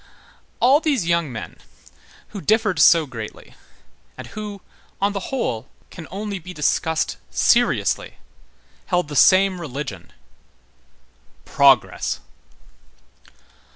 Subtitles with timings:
[0.59, 1.57] All these young men
[2.29, 3.53] who differed so greatly,
[4.17, 4.61] and who,
[4.99, 8.15] on the whole, can only be discussed seriously,
[8.87, 10.11] held the same religion:
[11.45, 12.19] Progress.